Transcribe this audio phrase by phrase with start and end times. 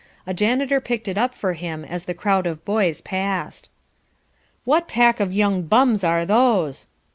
[0.25, 3.69] A janitor picked it up for him as the crowd of boys passed.
[4.65, 6.87] "What pack of young bums are those?"